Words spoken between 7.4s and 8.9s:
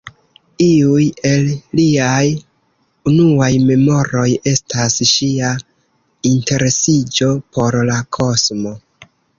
por la kosmo.